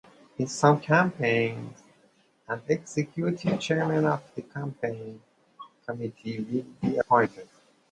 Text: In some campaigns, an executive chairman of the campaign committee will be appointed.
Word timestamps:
In 0.39 0.47
some 0.47 0.79
campaigns, 0.79 1.83
an 2.47 2.59
executive 2.67 3.59
chairman 3.59 4.05
of 4.07 4.23
the 4.33 4.41
campaign 4.41 5.21
committee 5.85 6.39
will 6.39 6.89
be 6.89 6.97
appointed. 6.97 7.47